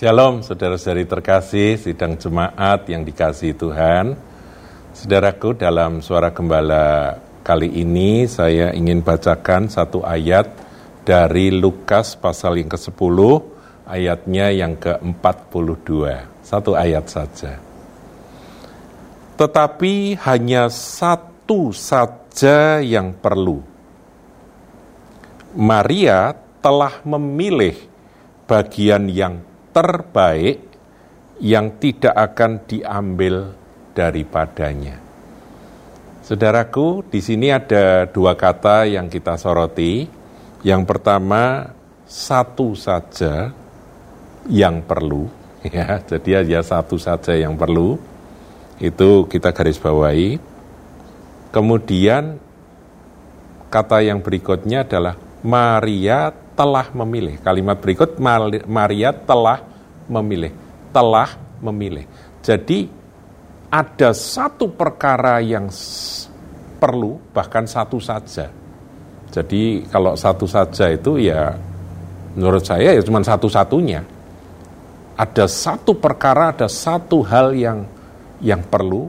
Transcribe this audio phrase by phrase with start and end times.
[0.00, 4.16] Shalom saudara-saudari terkasih, sidang jemaat yang dikasih Tuhan.
[4.96, 10.56] Saudaraku dalam suara gembala kali ini saya ingin bacakan satu ayat
[11.04, 13.18] dari Lukas pasal yang ke-10
[13.84, 15.92] ayatnya yang ke-42.
[16.48, 17.60] Satu ayat saja.
[19.36, 23.60] Tetapi hanya satu saja yang perlu.
[25.52, 26.32] Maria
[26.64, 27.76] telah memilih
[28.48, 30.70] bagian yang terbaik
[31.40, 33.56] yang tidak akan diambil
[33.96, 35.00] daripadanya.
[36.20, 40.06] Saudaraku, di sini ada dua kata yang kita soroti.
[40.60, 41.72] Yang pertama,
[42.04, 43.50] satu saja
[44.46, 45.26] yang perlu,
[45.66, 45.98] ya.
[46.04, 47.98] Jadi hanya satu saja yang perlu.
[48.78, 50.38] Itu kita garis bawahi.
[51.50, 52.38] Kemudian
[53.72, 56.30] kata yang berikutnya adalah Maria
[56.60, 57.40] telah memilih.
[57.40, 58.20] Kalimat berikut
[58.68, 59.64] Maria telah
[60.12, 60.52] memilih,
[60.92, 61.32] telah
[61.64, 62.04] memilih.
[62.44, 62.84] Jadi
[63.72, 65.72] ada satu perkara yang
[66.76, 68.52] perlu, bahkan satu saja.
[69.32, 71.56] Jadi kalau satu saja itu ya
[72.36, 74.04] menurut saya ya cuma satu-satunya.
[75.16, 77.88] Ada satu perkara, ada satu hal yang
[78.44, 79.08] yang perlu,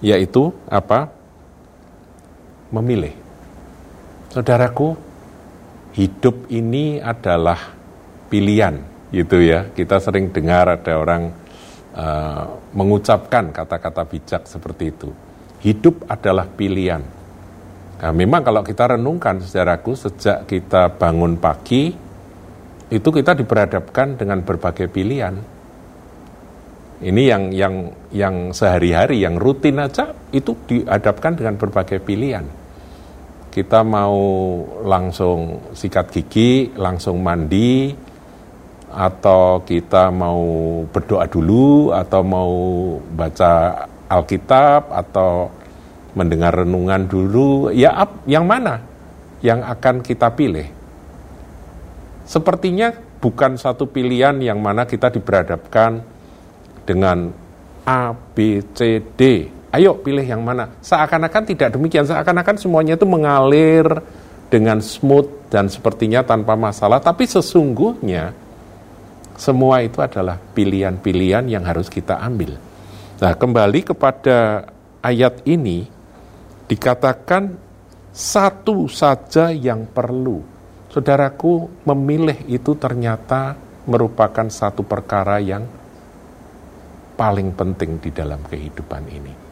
[0.00, 1.12] yaitu apa?
[2.72, 3.12] Memilih.
[4.32, 5.09] Saudaraku,
[6.00, 7.76] hidup ini adalah
[8.32, 8.80] pilihan,
[9.12, 9.68] gitu ya.
[9.68, 11.28] Kita sering dengar ada orang
[11.92, 15.12] uh, mengucapkan kata-kata bijak seperti itu.
[15.60, 17.04] Hidup adalah pilihan.
[18.00, 21.92] Nah, memang kalau kita renungkan sejarahku sejak kita bangun pagi
[22.88, 25.36] itu kita diperhadapkan dengan berbagai pilihan.
[27.00, 27.74] Ini yang yang
[28.12, 32.59] yang sehari-hari yang rutin aja itu dihadapkan dengan berbagai pilihan.
[33.50, 34.14] Kita mau
[34.86, 37.90] langsung sikat gigi, langsung mandi,
[38.90, 40.42] atau kita mau
[40.86, 42.52] berdoa dulu atau mau
[43.10, 45.50] baca Alkitab atau
[46.14, 47.70] mendengar renungan dulu.
[47.70, 47.94] Ya
[48.26, 48.82] yang mana
[49.42, 50.66] yang akan kita pilih?
[52.26, 56.02] Sepertinya bukan satu pilihan yang mana kita diberhadapkan
[56.86, 57.30] dengan
[57.86, 63.86] A B C D ayo pilih yang mana seakan-akan tidak demikian seakan-akan semuanya itu mengalir
[64.50, 68.50] dengan smooth dan sepertinya tanpa masalah tapi sesungguhnya
[69.40, 72.60] semua itu adalah pilihan-pilihan yang harus kita ambil.
[73.24, 74.68] Nah, kembali kepada
[75.00, 75.88] ayat ini
[76.68, 77.56] dikatakan
[78.12, 80.44] satu saja yang perlu.
[80.92, 83.56] Saudaraku, memilih itu ternyata
[83.88, 85.64] merupakan satu perkara yang
[87.16, 89.49] paling penting di dalam kehidupan ini.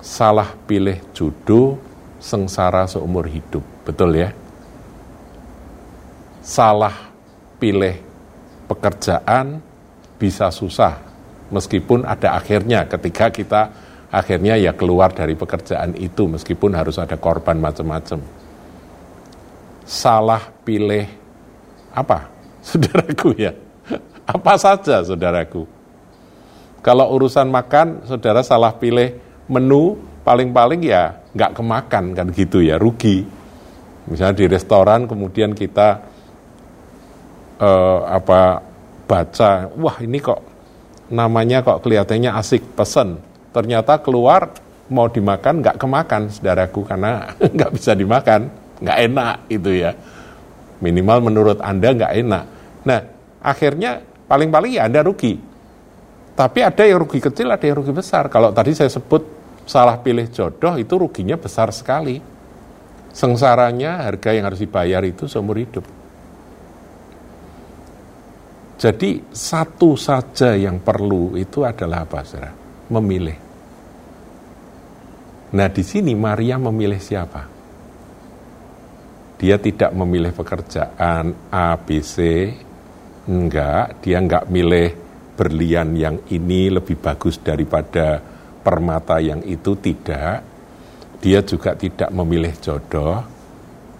[0.00, 1.76] Salah pilih jodoh,
[2.16, 3.64] sengsara seumur hidup.
[3.84, 4.32] Betul ya?
[6.40, 7.12] Salah
[7.60, 8.00] pilih
[8.64, 9.60] pekerjaan
[10.16, 10.96] bisa susah
[11.52, 13.62] meskipun ada akhirnya ketika kita
[14.08, 18.22] akhirnya ya keluar dari pekerjaan itu meskipun harus ada korban macam-macam.
[19.84, 21.04] Salah pilih
[21.92, 22.30] apa?
[22.66, 23.52] Saudaraku ya.
[24.30, 25.66] Apa saja saudaraku?
[26.86, 29.18] Kalau urusan makan, saudara salah pilih
[29.50, 33.26] menu, paling-paling ya nggak kemakan kan gitu ya, rugi.
[34.06, 36.02] Misalnya di restoran kemudian kita
[37.60, 38.62] uh, apa
[39.04, 40.40] baca, wah ini kok
[41.10, 43.18] namanya kok kelihatannya asik pesen,
[43.50, 44.54] ternyata keluar
[44.90, 48.50] mau dimakan nggak kemakan saudaraku karena nggak bisa dimakan,
[48.82, 49.92] nggak enak itu ya.
[50.80, 52.44] Minimal menurut anda nggak enak.
[52.88, 53.00] Nah
[53.44, 55.36] akhirnya paling-paling ya anda rugi.
[56.34, 58.32] Tapi ada yang rugi kecil, ada yang rugi besar.
[58.32, 59.39] Kalau tadi saya sebut
[59.70, 62.18] salah pilih jodoh itu ruginya besar sekali.
[63.14, 65.86] Sengsaranya harga yang harus dibayar itu seumur hidup.
[68.80, 72.50] Jadi satu saja yang perlu itu adalah apa, saudara?
[72.90, 73.38] Memilih.
[75.50, 77.42] Nah di sini Maria memilih siapa?
[79.36, 82.16] Dia tidak memilih pekerjaan A, B, C,
[83.26, 84.02] enggak.
[84.02, 84.88] Dia enggak milih
[85.34, 88.20] berlian yang ini lebih bagus daripada
[88.60, 90.44] permata yang itu, tidak.
[91.20, 93.20] Dia juga tidak memilih jodoh,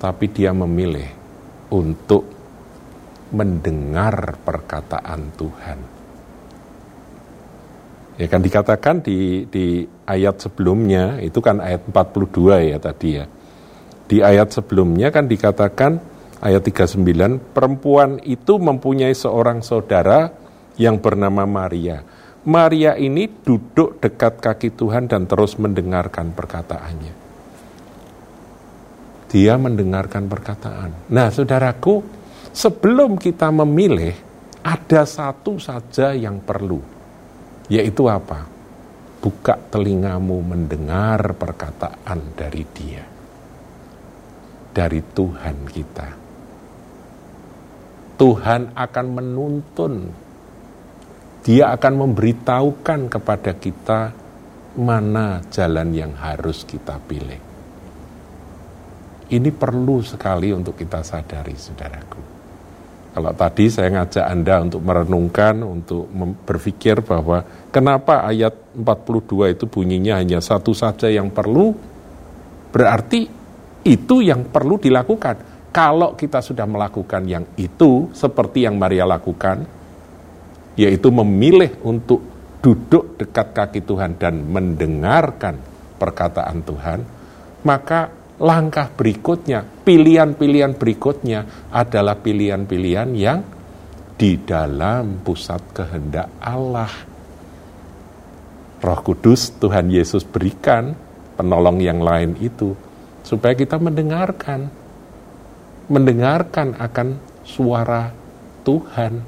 [0.01, 1.09] tapi dia memilih
[1.69, 2.25] untuk
[3.31, 5.79] mendengar perkataan Tuhan.
[8.21, 13.25] Ya kan dikatakan di, di ayat sebelumnya, itu kan ayat 42 ya tadi ya.
[14.05, 15.93] Di ayat sebelumnya kan dikatakan
[16.43, 17.01] ayat 39,
[17.57, 20.33] perempuan itu mempunyai seorang saudara
[20.77, 22.05] yang bernama Maria.
[22.41, 27.15] Maria ini duduk dekat kaki Tuhan dan terus mendengarkan perkataannya.
[29.31, 31.13] Dia mendengarkan perkataan.
[31.13, 32.03] Nah, saudaraku,
[32.51, 34.17] sebelum kita memilih,
[34.61, 36.85] Ada satu saja yang perlu,
[37.73, 38.45] yaitu apa?
[39.17, 43.01] Buka telingamu mendengar perkataan dari Dia,
[44.77, 46.09] dari Tuhan kita.
[48.21, 49.93] Tuhan akan menuntun,
[51.41, 54.01] Dia akan memberitahukan kepada kita
[54.77, 57.41] mana jalan yang harus kita pilih.
[59.31, 62.23] Ini perlu sekali untuk kita sadari, saudaraku.
[63.11, 66.07] Kalau tadi saya ngajak Anda untuk merenungkan, untuk
[66.47, 67.43] berpikir bahwa
[67.75, 71.75] kenapa ayat 42 itu bunyinya hanya satu saja yang perlu,
[72.71, 73.27] berarti
[73.83, 75.67] itu yang perlu dilakukan.
[75.75, 79.80] Kalau kita sudah melakukan yang itu, seperti yang Maria lakukan,
[80.79, 82.23] yaitu memilih untuk
[82.61, 85.57] duduk dekat kaki Tuhan dan mendengarkan
[85.97, 87.01] perkataan Tuhan,
[87.65, 93.41] maka langkah berikutnya, pilihan-pilihan berikutnya adalah pilihan-pilihan yang
[94.17, 96.93] di dalam pusat kehendak Allah.
[98.81, 100.97] Roh Kudus Tuhan Yesus berikan
[101.37, 102.73] penolong yang lain itu
[103.25, 104.73] supaya kita mendengarkan
[105.91, 108.15] mendengarkan akan suara
[108.63, 109.21] Tuhan,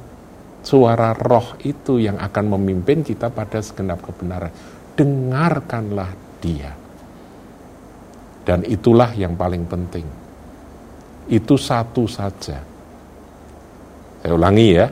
[0.63, 4.55] suara roh itu yang akan memimpin kita pada segenap kebenaran.
[4.95, 6.73] Dengarkanlah dia.
[8.43, 10.07] Dan itulah yang paling penting.
[11.31, 12.59] Itu satu saja.
[14.23, 14.87] Saya ulangi ya,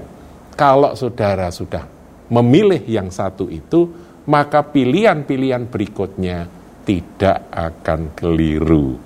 [0.54, 1.86] kalau saudara sudah
[2.30, 3.90] memilih yang satu itu,
[4.26, 6.46] maka pilihan-pilihan berikutnya
[6.86, 8.98] tidak akan keliru.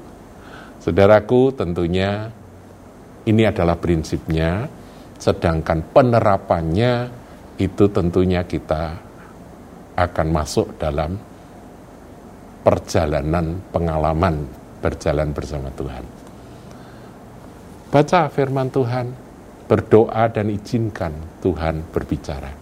[0.81, 2.28] Saudaraku, tentunya
[3.25, 4.69] ini adalah prinsipnya,
[5.25, 7.09] sedangkan penerapannya
[7.56, 8.93] itu tentunya kita
[9.97, 11.17] akan masuk dalam
[12.61, 14.44] perjalanan pengalaman
[14.85, 16.05] berjalan bersama Tuhan.
[17.88, 19.06] Baca firman Tuhan,
[19.65, 22.53] berdoa dan izinkan Tuhan berbicara.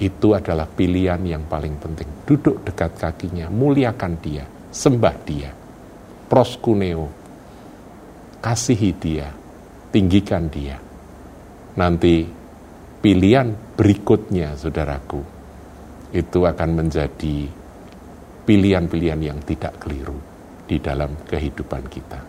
[0.00, 2.08] Itu adalah pilihan yang paling penting.
[2.24, 5.50] Duduk dekat kakinya, muliakan dia, sembah dia.
[6.30, 7.10] Proskuneo,
[8.40, 9.28] kasihi dia,
[9.92, 10.85] tinggikan dia.
[11.76, 12.24] Nanti
[13.04, 15.20] pilihan berikutnya, saudaraku,
[16.16, 17.46] itu akan menjadi
[18.48, 20.16] pilihan-pilihan yang tidak keliru
[20.64, 22.20] di dalam kehidupan kita.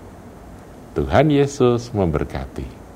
[0.97, 2.86] Tuhan Yesus memberkati.